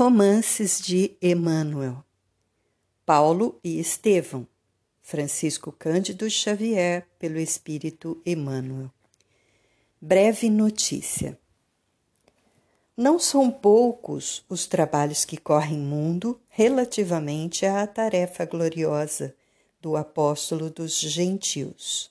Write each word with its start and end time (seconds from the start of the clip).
Romances 0.00 0.80
de 0.80 1.16
Emmanuel 1.20 2.04
Paulo 3.04 3.58
e 3.64 3.80
Estevão 3.80 4.46
Francisco 5.02 5.72
Cândido 5.72 6.30
Xavier 6.30 7.04
pelo 7.18 7.36
Espírito 7.36 8.22
Emmanuel. 8.24 8.92
Breve 10.00 10.48
notícia. 10.48 11.36
Não 12.96 13.18
são 13.18 13.50
poucos 13.50 14.44
os 14.48 14.68
trabalhos 14.68 15.24
que 15.24 15.36
correm 15.36 15.80
mundo 15.80 16.40
relativamente 16.48 17.66
à 17.66 17.84
tarefa 17.84 18.44
gloriosa 18.44 19.34
do 19.82 19.96
apóstolo 19.96 20.70
dos 20.70 20.96
gentios. 21.00 22.08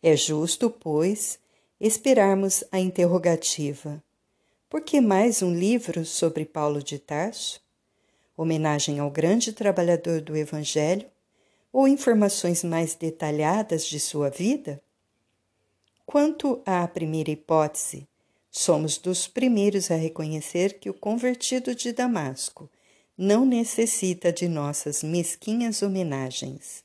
É 0.00 0.14
justo, 0.14 0.70
pois, 0.70 1.40
esperarmos 1.80 2.62
a 2.70 2.78
interrogativa 2.78 4.00
por 4.72 4.80
que 4.80 5.02
mais 5.02 5.42
um 5.42 5.54
livro 5.54 6.02
sobre 6.02 6.46
Paulo 6.46 6.82
de 6.82 6.98
Tarso? 6.98 7.60
Homenagem 8.34 9.00
ao 9.00 9.10
grande 9.10 9.52
trabalhador 9.52 10.22
do 10.22 10.34
Evangelho? 10.34 11.06
Ou 11.70 11.86
informações 11.86 12.64
mais 12.64 12.94
detalhadas 12.94 13.84
de 13.84 14.00
sua 14.00 14.30
vida? 14.30 14.82
Quanto 16.06 16.62
à 16.64 16.88
primeira 16.88 17.30
hipótese, 17.30 18.08
somos 18.50 18.96
dos 18.96 19.28
primeiros 19.28 19.90
a 19.90 19.94
reconhecer 19.94 20.78
que 20.78 20.88
o 20.88 20.94
convertido 20.94 21.74
de 21.74 21.92
Damasco 21.92 22.66
não 23.14 23.44
necessita 23.44 24.32
de 24.32 24.48
nossas 24.48 25.02
mesquinhas 25.02 25.82
homenagens. 25.82 26.82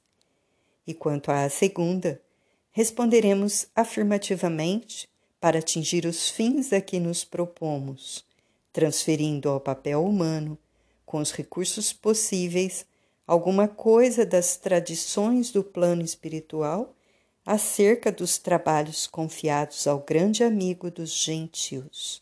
E 0.85 0.93
quanto 0.93 1.31
à 1.31 1.47
segunda, 1.47 2.21
responderemos 2.69 3.65
afirmativamente 3.73 5.07
para 5.39 5.59
atingir 5.59 6.05
os 6.05 6.29
fins 6.29 6.73
a 6.73 6.81
que 6.81 6.99
nos 6.99 7.23
propomos, 7.23 8.25
transferindo 8.73 9.49
ao 9.49 9.59
papel 9.59 10.03
humano, 10.03 10.57
com 11.05 11.19
os 11.19 11.31
recursos 11.31 11.93
possíveis, 11.93 12.85
alguma 13.25 13.67
coisa 13.67 14.25
das 14.25 14.57
tradições 14.57 15.51
do 15.51 15.63
plano 15.63 16.01
espiritual 16.01 16.93
acerca 17.45 18.11
dos 18.11 18.37
trabalhos 18.37 19.07
confiados 19.07 19.87
ao 19.87 19.99
grande 19.99 20.43
amigo 20.43 20.91
dos 20.91 21.11
gentios. 21.11 22.21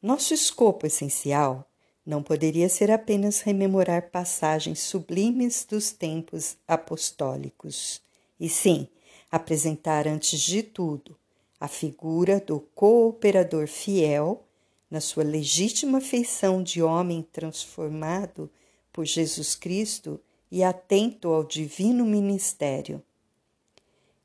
Nosso 0.00 0.32
escopo 0.32 0.86
essencial 0.86 1.66
não 2.06 2.22
poderia 2.22 2.70
ser 2.70 2.90
apenas 2.90 3.40
rememorar 3.40 4.10
passagens 4.10 4.80
sublimes 4.80 5.66
dos 5.68 5.90
tempos 5.90 6.56
apostólicos, 6.66 8.00
e 8.38 8.48
sim 8.48 8.88
apresentar 9.30 10.08
antes 10.08 10.40
de 10.40 10.62
tudo 10.62 11.16
a 11.60 11.68
figura 11.68 12.40
do 12.40 12.60
cooperador 12.74 13.66
fiel 13.66 14.42
na 14.90 15.00
sua 15.00 15.22
legítima 15.22 16.00
feição 16.00 16.62
de 16.62 16.82
homem 16.82 17.22
transformado 17.30 18.50
por 18.92 19.04
Jesus 19.04 19.54
Cristo 19.54 20.18
e 20.50 20.64
atento 20.64 21.28
ao 21.28 21.44
divino 21.44 22.04
ministério. 22.04 23.02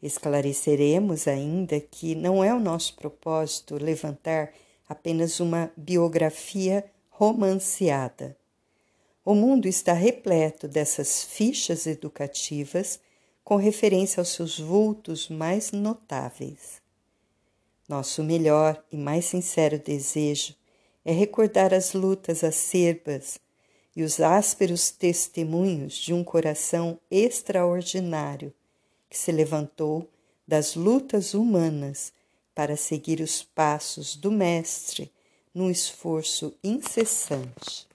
Esclareceremos 0.02 1.28
ainda 1.28 1.80
que 1.80 2.16
não 2.16 2.44
é 2.44 2.54
o 2.54 2.60
nosso 2.60 2.96
propósito 2.96 3.76
levantar 3.76 4.54
apenas 4.88 5.40
uma 5.40 5.72
biografia 5.76 6.86
romanceada. 7.10 8.38
O 9.24 9.34
mundo 9.34 9.68
está 9.68 9.94
repleto 9.94 10.68
dessas 10.68 11.24
fichas 11.24 11.88
educativas 11.88 13.00
com 13.46 13.58
referência 13.58 14.20
aos 14.20 14.30
seus 14.30 14.60
vultos 14.60 15.30
mais 15.30 15.72
notáveis. 15.72 16.82
Nosso 17.88 18.24
melhor 18.24 18.84
e 18.92 18.98
mais 18.98 19.26
sincero 19.26 19.78
desejo 19.78 20.56
é 21.06 21.12
recordar 21.12 21.72
as 21.72 21.94
lutas 21.94 22.44
acerbas 22.44 23.40
e 23.96 24.02
os 24.02 24.20
ásperos 24.20 24.90
testemunhos 24.90 25.94
de 25.94 26.12
um 26.12 26.24
coração 26.24 27.00
extraordinário 27.10 28.52
que 29.08 29.18
se 29.18 29.32
levantou 29.32 30.10
das 30.48 30.74
lutas 30.74 31.36
humanas 31.36 32.12
para 32.56 32.76
seguir 32.76 33.22
os 33.22 33.44
passos 33.44 34.16
do 34.16 34.32
Mestre 34.32 35.12
num 35.54 35.70
esforço 35.70 36.52
incessante. 36.64 37.88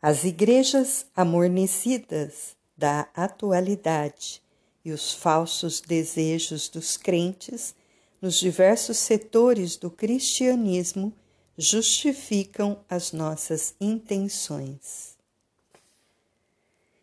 As 0.00 0.24
igrejas 0.24 1.04
amornecidas 1.14 2.56
da 2.78 3.08
atualidade 3.12 4.40
e 4.84 4.92
os 4.92 5.12
falsos 5.12 5.80
desejos 5.80 6.68
dos 6.68 6.96
crentes 6.96 7.74
nos 8.22 8.38
diversos 8.38 8.96
setores 8.98 9.76
do 9.76 9.90
cristianismo 9.90 11.12
justificam 11.56 12.78
as 12.88 13.12
nossas 13.12 13.74
intenções. 13.80 15.18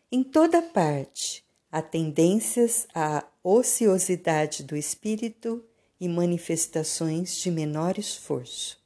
Em 0.10 0.24
toda 0.24 0.62
parte 0.62 1.44
há 1.70 1.82
tendências 1.82 2.88
à 2.96 3.26
ociosidade 3.44 4.64
do 4.64 4.78
espírito 4.78 5.62
e 6.00 6.08
manifestações 6.08 7.36
de 7.36 7.52
menor 7.52 8.00
esforço. 8.00 8.80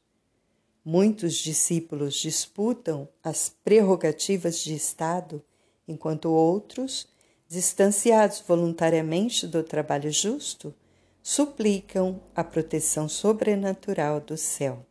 Muitos 0.83 1.35
discípulos 1.35 2.15
disputam 2.15 3.07
as 3.23 3.49
prerrogativas 3.63 4.59
de 4.63 4.73
Estado 4.73 5.43
enquanto 5.89 6.29
outros, 6.29 7.07
distanciados 7.47 8.43
voluntariamente 8.47 9.47
do 9.47 9.63
trabalho 9.63 10.11
justo, 10.11 10.73
suplicam 11.21 12.21
a 12.35 12.43
proteção 12.43 13.09
sobrenatural 13.09 14.21
do 14.21 14.37
céu. 14.37 14.85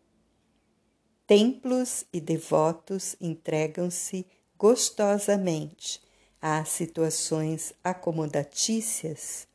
Templos 1.26 2.04
e 2.12 2.20
devotos 2.20 3.14
entregam-se 3.20 4.26
gostosamente 4.56 6.00
a 6.40 6.64
situações 6.64 7.72
acomodatícias, 7.82 9.46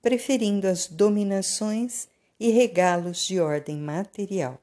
preferindo 0.00 0.66
as 0.66 0.86
dominações 0.86 2.08
e 2.38 2.50
regalos 2.50 3.26
de 3.26 3.40
ordem 3.40 3.76
material. 3.76 4.60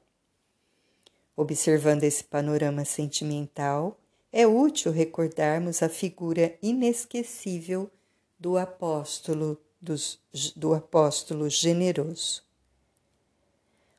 Observando 1.36 2.04
esse 2.04 2.24
panorama 2.24 2.84
sentimental, 2.84 4.00
é 4.38 4.46
útil 4.46 4.92
recordarmos 4.92 5.82
a 5.82 5.88
figura 5.88 6.58
inesquecível 6.62 7.90
do 8.38 8.58
apóstolo 8.58 9.58
dos, 9.80 10.20
do 10.54 10.74
apóstolo 10.74 11.48
generoso. 11.48 12.42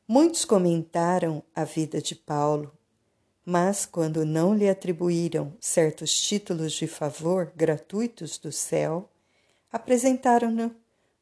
Muitos 0.07 0.45
comentaram 0.45 1.41
a 1.55 1.63
vida 1.63 1.99
de 1.99 2.13
Paulo, 2.13 2.71
mas 3.43 3.87
quando 3.87 4.23
não 4.23 4.53
lhe 4.53 4.69
atribuíram 4.69 5.57
certos 5.59 6.13
títulos 6.13 6.73
de 6.73 6.85
favor 6.85 7.51
gratuitos 7.55 8.37
do 8.37 8.51
céu, 8.51 9.09
apresentaram-no 9.71 10.69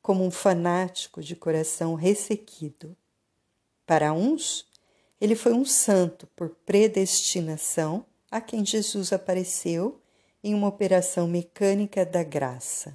como 0.01 0.25
um 0.25 0.31
fanático 0.31 1.21
de 1.21 1.37
coração 1.37 1.95
ressequido. 1.95 2.93
Para 3.85 4.11
uns, 4.11 4.69
ele 5.21 5.37
foi 5.37 5.53
um 5.53 5.63
santo 5.63 6.27
por 6.35 6.49
predestinação 6.65 8.05
a 8.35 8.41
quem 8.41 8.65
Jesus 8.65 9.13
apareceu 9.13 10.01
em 10.43 10.53
uma 10.53 10.67
operação 10.67 11.25
mecânica 11.25 12.05
da 12.05 12.21
graça. 12.21 12.93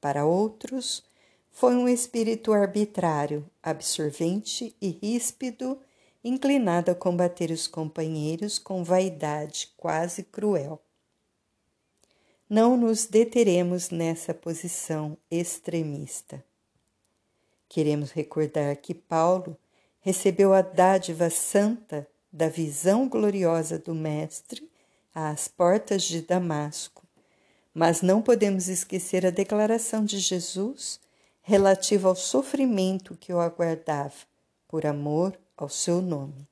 Para 0.00 0.24
outros, 0.24 1.02
foi 1.50 1.74
um 1.74 1.88
espírito 1.88 2.52
arbitrário, 2.52 3.44
absorvente 3.60 4.72
e 4.80 4.90
ríspido, 4.90 5.80
inclinado 6.22 6.92
a 6.92 6.94
combater 6.94 7.50
os 7.50 7.66
companheiros 7.66 8.56
com 8.56 8.84
vaidade 8.84 9.74
quase 9.76 10.22
cruel. 10.22 10.80
Não 12.48 12.76
nos 12.76 13.06
deteremos 13.06 13.90
nessa 13.90 14.32
posição 14.32 15.18
extremista. 15.28 16.44
Queremos 17.68 18.12
recordar 18.12 18.76
que 18.76 18.94
Paulo 18.94 19.58
recebeu 19.98 20.54
a 20.54 20.62
dádiva 20.62 21.28
santa 21.30 22.08
da 22.34 22.48
visão 22.48 23.08
gloriosa 23.08 23.78
do 23.78 23.94
Mestre 23.94 24.68
às 25.14 25.46
portas 25.46 26.02
de 26.02 26.20
Damasco, 26.20 27.04
mas 27.72 28.02
não 28.02 28.20
podemos 28.20 28.66
esquecer 28.66 29.24
a 29.24 29.30
declaração 29.30 30.04
de 30.04 30.18
Jesus 30.18 30.98
relativa 31.42 32.08
ao 32.08 32.16
sofrimento 32.16 33.16
que 33.16 33.32
o 33.32 33.38
aguardava, 33.38 34.14
por 34.66 34.84
amor 34.84 35.38
ao 35.56 35.68
seu 35.68 36.02
nome. 36.02 36.48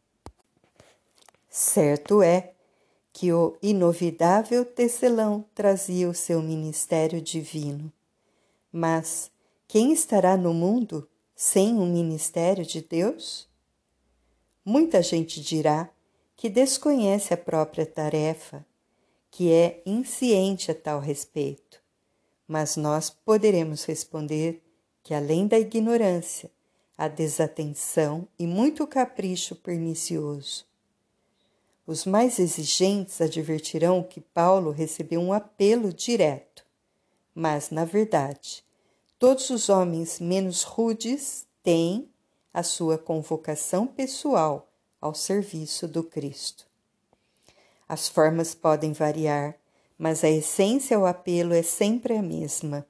Certo 1.50 2.23
é 2.23 2.52
que 3.12 3.32
o 3.32 3.56
inovidável 3.61 4.64
tecelão 4.64 5.44
trazia 5.52 6.08
o 6.08 6.14
seu 6.14 6.40
ministério 6.40 7.20
divino. 7.20 7.93
Mas 8.70 9.32
quem 9.67 9.93
estará 9.93 10.37
no 10.37 10.55
mundo 10.55 11.08
sem 11.35 11.75
um 11.75 11.93
ministério 11.93 12.64
de 12.64 12.81
Deus? 12.81 13.50
Muita 14.64 15.03
gente 15.03 15.41
dirá 15.41 15.91
que 16.37 16.49
desconhece 16.49 17.35
a 17.35 17.37
própria 17.37 17.85
tarefa, 17.85 18.64
que 19.29 19.50
é 19.50 19.82
insciente 19.85 20.70
a 20.70 20.75
tal 20.75 21.00
respeito, 21.00 21.81
mas 22.47 22.76
nós 22.76 23.11
poderemos 23.11 23.85
responder 23.85 24.62
que, 25.03 25.14
além 25.14 25.49
da 25.49 25.59
ignorância, 25.59 26.50
a 26.97 27.09
desatenção 27.09 28.29
e 28.38 28.47
muito 28.47 28.87
capricho 28.87 29.56
pernicioso. 29.56 30.64
Os 31.85 32.05
mais 32.05 32.38
exigentes 32.38 33.20
advertirão 33.20 34.03
que 34.03 34.20
Paulo 34.20 34.70
recebeu 34.70 35.20
um 35.20 35.32
apelo 35.32 35.93
direto, 35.93 36.64
mas, 37.35 37.70
na 37.70 37.85
verdade, 37.85 38.64
todos 39.19 39.50
os 39.50 39.69
homens 39.69 40.20
menos 40.20 40.62
rudes 40.62 41.47
têm 41.64 42.12
a 42.52 42.62
sua 42.62 42.99
convocação 42.99 43.87
pessoal 43.87 44.69
ao 45.00 45.14
serviço 45.14 45.88
do 45.88 46.04
Cristo. 46.04 46.66
As 47.88 48.08
formas 48.08 48.54
podem 48.54 48.93
variar, 48.93 49.56
mas 49.99 50.25
a 50.25 50.31
essência 50.31 50.96
ao 50.96 51.06
apelo 51.06 51.52
é 51.52 51.62
sempre 51.62 52.16
a 52.16 52.22
mesma. 52.22 52.87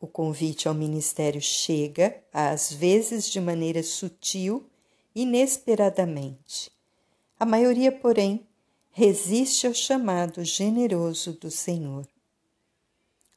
O 0.00 0.06
convite 0.06 0.66
ao 0.66 0.74
ministério 0.74 1.40
chega, 1.40 2.22
às 2.32 2.72
vezes 2.72 3.28
de 3.28 3.40
maneira 3.40 3.82
sutil, 3.82 4.68
inesperadamente. 5.14 6.70
A 7.38 7.44
maioria, 7.44 7.92
porém, 7.92 8.46
resiste 8.90 9.66
ao 9.66 9.74
chamado 9.74 10.44
generoso 10.44 11.32
do 11.32 11.50
Senhor. 11.50 12.06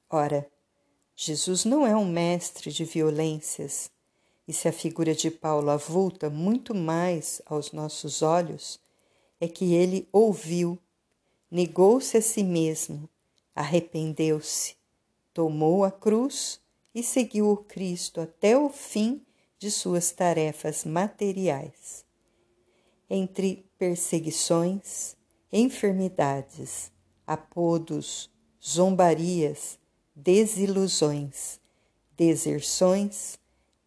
Ora, 0.09 0.47
Jesus 1.15 1.65
não 1.65 1.87
é 1.87 1.95
um 1.95 2.05
mestre 2.05 2.71
de 2.71 2.83
violências, 2.83 3.89
e 4.47 4.53
se 4.53 4.67
a 4.67 4.73
figura 4.73 5.13
de 5.13 5.31
Paulo 5.31 5.69
avulta 5.69 6.29
muito 6.29 6.73
mais 6.73 7.41
aos 7.45 7.71
nossos 7.71 8.21
olhos, 8.21 8.79
é 9.39 9.47
que 9.47 9.73
ele 9.73 10.07
ouviu, 10.11 10.77
negou-se 11.49 12.17
a 12.17 12.21
si 12.21 12.43
mesmo, 12.43 13.09
arrependeu-se 13.55 14.75
tomou 15.35 15.83
a 15.83 15.91
cruz 15.91 16.61
e 16.95 17.03
seguiu 17.03 17.51
o 17.51 17.57
Cristo 17.57 18.21
até 18.21 18.57
o 18.57 18.69
fim 18.69 19.21
de 19.59 19.69
suas 19.69 20.09
tarefas 20.09 20.85
materiais. 20.85 22.05
Entre 23.09 23.69
perseguições, 23.77 25.17
enfermidades, 25.51 26.89
apodos, 27.27 28.31
zombarias, 28.65 29.77
desilusões, 30.15 31.59
deserções, 32.15 33.37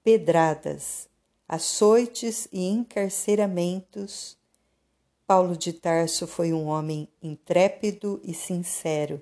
pedradas, 0.08 1.06
açoites 1.46 2.48
e 2.50 2.64
encarceramentos, 2.64 4.38
Paulo 5.26 5.54
de 5.54 5.70
Tarso 5.70 6.26
foi 6.26 6.50
um 6.50 6.64
homem 6.64 7.06
intrépido 7.22 8.18
e 8.24 8.32
sincero, 8.32 9.20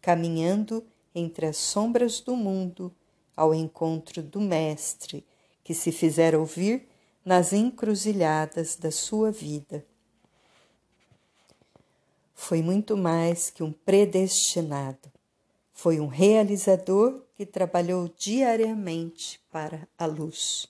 caminhando 0.00 0.86
entre 1.12 1.44
as 1.46 1.56
sombras 1.56 2.20
do 2.20 2.36
mundo 2.36 2.94
ao 3.36 3.52
encontro 3.52 4.22
do 4.22 4.40
Mestre, 4.40 5.26
que 5.64 5.74
se 5.74 5.90
fizera 5.90 6.38
ouvir 6.38 6.88
nas 7.24 7.52
encruzilhadas 7.52 8.76
da 8.76 8.92
sua 8.92 9.32
vida. 9.32 9.84
Foi 12.32 12.62
muito 12.62 12.96
mais 12.96 13.50
que 13.50 13.64
um 13.64 13.72
predestinado, 13.72 15.10
foi 15.72 15.98
um 15.98 16.06
realizador 16.06 17.24
que 17.38 17.46
trabalhou 17.46 18.12
diariamente 18.18 19.40
para 19.50 19.88
a 19.96 20.04
luz. 20.04 20.68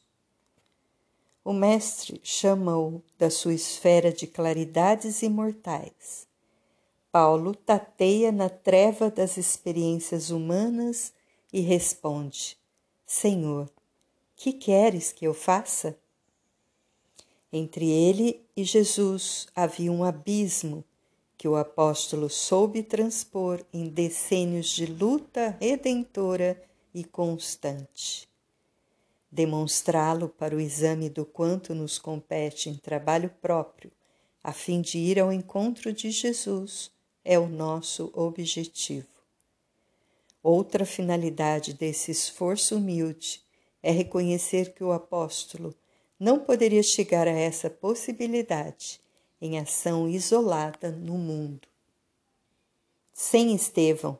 O 1.44 1.52
Mestre 1.52 2.20
chama-o 2.22 3.02
da 3.18 3.28
sua 3.28 3.54
esfera 3.54 4.12
de 4.12 4.28
claridades 4.28 5.22
imortais 5.22 6.28
Paulo 7.10 7.54
tateia 7.54 8.30
na 8.30 8.50
treva 8.50 9.10
das 9.10 9.38
experiências 9.38 10.30
humanas 10.30 11.12
e 11.52 11.60
responde: 11.60 12.56
Senhor, 13.06 13.68
que 14.36 14.52
queres 14.52 15.10
que 15.10 15.26
eu 15.26 15.32
faça? 15.32 15.98
Entre 17.50 17.88
ele 17.88 18.44
e 18.54 18.62
Jesus 18.62 19.48
havia 19.56 19.90
um 19.90 20.04
abismo 20.04 20.84
que 21.38 21.46
o 21.46 21.54
apóstolo 21.54 22.28
soube 22.28 22.82
transpor 22.82 23.64
em 23.72 23.88
decênios 23.88 24.70
de 24.70 24.86
luta 24.86 25.56
redentora 25.60 26.60
e 26.92 27.04
constante. 27.04 28.28
Demonstrá-lo 29.30 30.28
para 30.28 30.56
o 30.56 30.60
exame 30.60 31.08
do 31.08 31.24
quanto 31.24 31.76
nos 31.76 31.96
compete 31.96 32.68
em 32.68 32.74
trabalho 32.74 33.30
próprio, 33.40 33.92
a 34.42 34.52
fim 34.52 34.80
de 34.80 34.98
ir 34.98 35.20
ao 35.20 35.32
encontro 35.32 35.92
de 35.92 36.10
Jesus 36.10 36.90
é 37.24 37.38
o 37.38 37.46
nosso 37.46 38.10
objetivo. 38.14 39.06
Outra 40.42 40.84
finalidade 40.84 41.72
desse 41.72 42.10
esforço 42.10 42.76
humilde 42.76 43.42
é 43.80 43.92
reconhecer 43.92 44.74
que 44.74 44.82
o 44.82 44.90
apóstolo 44.90 45.72
não 46.18 46.40
poderia 46.40 46.82
chegar 46.82 47.28
a 47.28 47.32
essa 47.32 47.70
possibilidade 47.70 49.00
em 49.40 49.58
ação 49.58 50.08
isolada 50.08 50.90
no 50.90 51.16
mundo. 51.18 51.68
Sem 53.12 53.54
Estevão, 53.54 54.18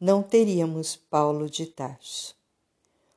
não 0.00 0.22
teríamos 0.22 0.96
Paulo 0.96 1.48
de 1.50 1.66
Tarso. 1.66 2.36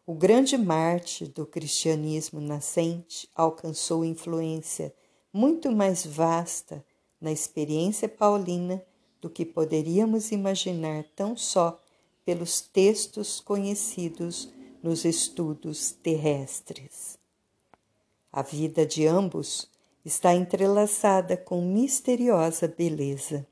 O 0.06 0.14
grande 0.14 0.58
Marte 0.58 1.26
do 1.26 1.46
cristianismo 1.46 2.42
nascente 2.42 3.30
alcançou 3.36 4.04
influência 4.04 4.94
muito 5.32 5.72
mais 5.72 6.06
vasta 6.06 6.84
na 7.20 7.32
experiência 7.32 8.10
paulina 8.10 8.84
do 9.22 9.30
que 9.30 9.46
poderíamos 9.46 10.32
imaginar 10.32 11.06
tão 11.16 11.38
só 11.38 11.80
pelos 12.26 12.60
textos 12.62 13.40
conhecidos 13.40 14.50
nos 14.82 15.06
estudos 15.06 15.92
terrestres. 15.92 17.18
A 18.32 18.42
vida 18.42 18.86
de 18.86 19.06
ambos 19.06 19.70
está 20.04 20.34
entrelaçada 20.34 21.38
com 21.38 21.62
misteriosa 21.62 22.68
beleza. 22.68 23.46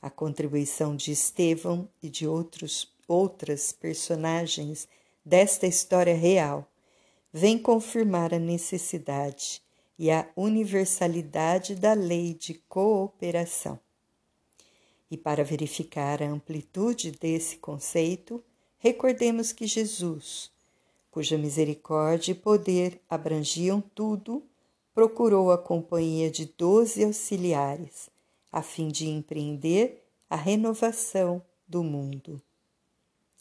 A 0.00 0.10
contribuição 0.10 0.96
de 0.96 1.12
Estevão 1.12 1.88
e 2.02 2.08
de 2.08 2.26
outros, 2.26 2.94
outras 3.06 3.72
personagens 3.72 4.88
desta 5.24 5.66
história 5.66 6.14
real 6.14 6.66
vem 7.32 7.58
confirmar 7.58 8.32
a 8.32 8.38
necessidade 8.38 9.62
e 9.98 10.10
a 10.10 10.28
universalidade 10.36 11.74
da 11.74 11.92
lei 11.92 12.34
de 12.34 12.54
cooperação. 12.54 13.78
E 15.10 15.16
para 15.16 15.44
verificar 15.44 16.22
a 16.22 16.26
amplitude 16.26 17.12
desse 17.12 17.56
conceito, 17.56 18.42
recordemos 18.78 19.52
que 19.52 19.66
Jesus, 19.66 20.50
cuja 21.10 21.38
misericórdia 21.38 22.32
e 22.32 22.34
poder 22.34 23.00
abrangiam 23.08 23.80
tudo, 23.80 24.42
procurou 24.94 25.50
a 25.50 25.58
companhia 25.58 26.30
de 26.30 26.46
doze 26.46 27.04
auxiliares, 27.04 28.08
a 28.50 28.62
fim 28.62 28.88
de 28.88 29.08
empreender 29.08 30.06
a 30.30 30.36
renovação 30.36 31.42
do 31.66 31.82
mundo. 31.82 32.40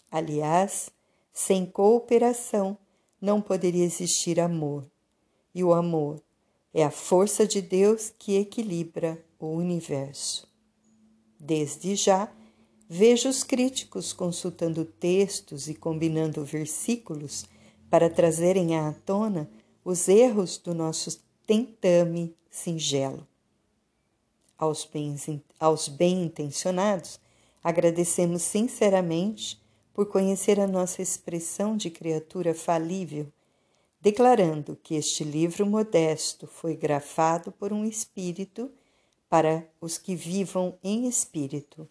Aliás, 0.10 0.90
sem 1.32 1.66
cooperação 1.66 2.78
não 3.22 3.40
poderia 3.40 3.86
existir 3.86 4.40
amor, 4.40 4.90
e 5.54 5.64
o 5.64 5.74
amor 5.74 6.22
é 6.74 6.84
a 6.84 6.92
força 6.92 7.46
de 7.46 7.62
Deus 7.62 8.12
que 8.18 8.36
equilibra 8.36 9.24
o 9.40 9.48
universo. 9.48 10.52
Desde 11.40 11.96
já, 11.96 12.32
vejo 12.90 13.30
os 13.30 13.44
críticos 13.44 14.12
consultando 14.12 14.84
textos 14.84 15.68
e 15.68 15.76
combinando 15.76 16.44
versículos 16.44 17.46
para 17.90 18.10
trazerem 18.10 18.76
à 18.76 18.92
tona 19.06 19.50
os 19.86 20.08
erros 20.08 20.58
do 20.58 20.74
nosso 20.74 21.23
tentame 21.46 22.36
singelo. 22.50 23.28
Aos 24.58 24.86
bem, 24.86 25.16
aos 25.60 25.88
bem 25.88 26.24
intencionados, 26.24 27.20
agradecemos 27.64 28.42
sinceramente 28.42 29.62
por 29.94 30.08
conhecer 30.08 30.60
a 30.60 30.68
nossa 30.68 31.02
expressão 31.02 31.76
de 31.76 31.90
criatura 31.90 32.54
falível, 32.54 33.28
declarando 34.00 34.78
que 34.82 34.96
este 34.96 35.24
livro 35.24 35.66
modesto 35.66 36.48
foi 36.48 36.76
grafado 36.76 37.52
por 37.52 37.72
um 37.72 37.86
espírito 37.86 38.72
para 39.30 39.68
os 39.82 39.98
que 39.98 40.16
vivam 40.16 40.78
em 40.84 41.08
espírito. 41.08 41.88